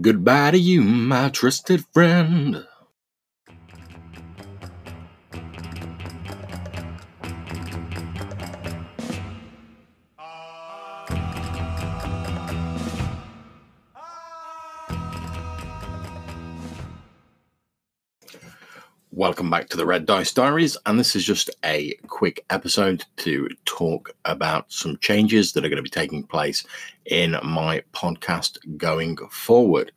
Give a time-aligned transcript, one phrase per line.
[0.00, 2.66] Goodbye to you, my trusted friend.
[19.16, 23.48] Welcome back to the Red Dice Diaries, and this is just a quick episode to
[23.64, 26.66] talk about some changes that are going to be taking place
[27.06, 29.92] in my podcast going forward.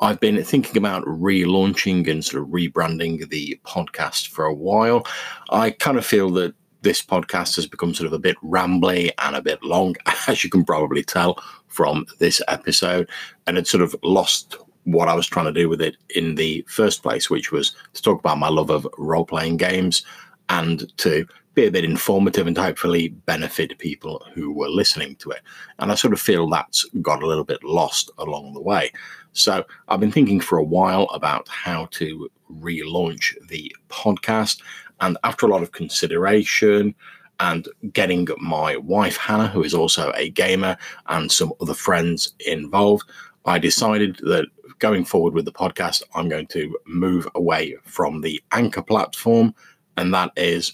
[0.00, 5.06] I've been thinking about relaunching and sort of rebranding the podcast for a while.
[5.50, 9.36] I kind of feel that this podcast has become sort of a bit rambly and
[9.36, 9.94] a bit long,
[10.26, 13.08] as you can probably tell from this episode,
[13.46, 14.56] and it sort of lost
[14.92, 18.02] what I was trying to do with it in the first place, which was to
[18.02, 20.04] talk about my love of role playing games
[20.48, 25.40] and to be a bit informative and hopefully benefit people who were listening to it.
[25.78, 28.92] And I sort of feel that's got a little bit lost along the way.
[29.32, 34.60] So I've been thinking for a while about how to relaunch the podcast.
[35.00, 36.94] And after a lot of consideration,
[37.40, 43.08] and getting my wife Hannah, who is also a gamer, and some other friends involved,
[43.46, 44.46] I decided that
[44.80, 49.54] going forward with the podcast, I'm going to move away from the Anchor platform.
[49.96, 50.72] And that is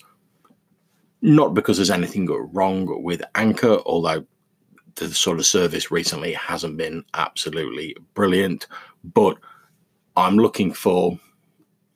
[1.20, 4.24] not because there's anything wrong with Anchor, although
[4.94, 8.66] the sort of service recently hasn't been absolutely brilliant.
[9.04, 9.36] But
[10.16, 11.18] I'm looking for.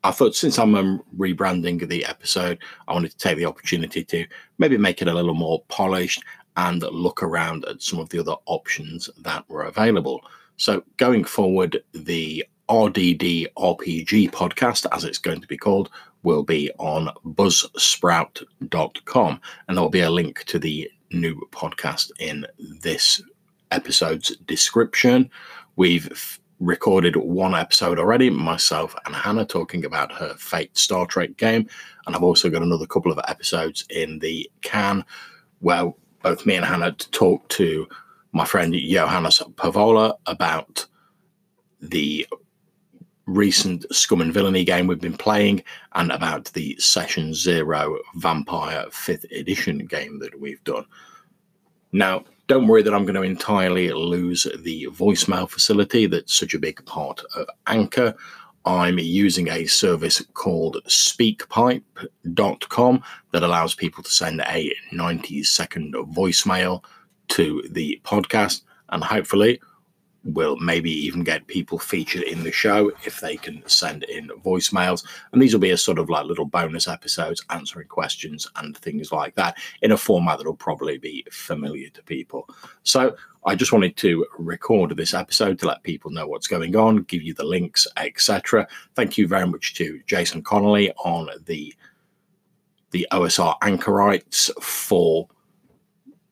[0.03, 4.25] I thought since I'm um, rebranding the episode, I wanted to take the opportunity to
[4.57, 6.23] maybe make it a little more polished
[6.57, 10.21] and look around at some of the other options that were available.
[10.61, 15.89] So going forward, the RDD RPG podcast, as it's going to be called,
[16.21, 19.41] will be on buzzsprout.com.
[19.67, 23.23] And there will be a link to the new podcast in this
[23.71, 25.31] episode's description.
[25.77, 31.37] We've f- recorded one episode already, myself and Hannah talking about her Fate Star Trek
[31.37, 31.67] game.
[32.05, 35.03] And I've also got another couple of episodes in the can
[35.61, 35.91] where
[36.21, 37.87] both me and Hannah talk to
[38.31, 40.85] my friend Johannes Pavola about
[41.81, 42.25] the
[43.25, 49.29] recent Scum and Villainy game we've been playing and about the Session Zero Vampire 5th
[49.31, 50.85] Edition game that we've done.
[51.91, 56.59] Now, don't worry that I'm going to entirely lose the voicemail facility that's such a
[56.59, 58.15] big part of Anchor.
[58.65, 66.83] I'm using a service called speakpipe.com that allows people to send a 90 second voicemail
[67.31, 69.59] to the podcast and hopefully
[70.23, 75.03] we'll maybe even get people featured in the show if they can send in voicemails.
[75.31, 79.11] And these will be a sort of like little bonus episodes answering questions and things
[79.11, 82.47] like that in a format that'll probably be familiar to people.
[82.83, 87.03] So i just wanted to record this episode to let people know what's going on
[87.03, 91.73] give you the links etc thank you very much to jason connolly on the
[92.91, 95.27] the osr anchorites for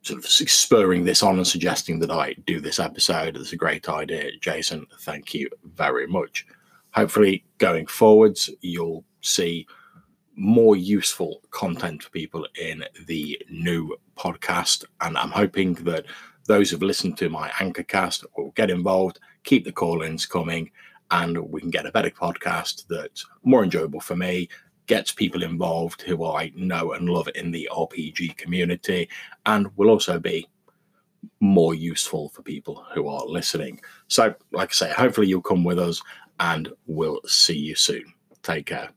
[0.01, 3.35] sort of spurring this on and suggesting that I do this episode.
[3.35, 4.85] It's a great idea, Jason.
[5.01, 6.45] Thank you very much.
[6.91, 9.67] Hopefully, going forwards, you'll see
[10.35, 14.85] more useful content for people in the new podcast.
[15.01, 16.05] And I'm hoping that
[16.47, 20.71] those who've listened to my Anchorcast will get involved, keep the call ins coming,
[21.11, 24.47] and we can get a better podcast that's more enjoyable for me
[24.89, 29.07] gets people involved who I know and love in the RPG community
[29.45, 30.47] and will also be
[31.39, 33.79] more useful for people who are listening.
[34.07, 36.01] So, like I say, hopefully you'll come with us
[36.39, 38.11] and we'll see you soon.
[38.41, 38.89] Take care.